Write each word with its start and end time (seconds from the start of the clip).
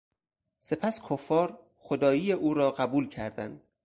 سپس 0.59 1.01
کفار، 1.01 1.59
خدایی 1.77 2.31
او 2.33 2.53
را 2.53 2.71
قبول 2.71 3.07
کردند. 3.09 3.63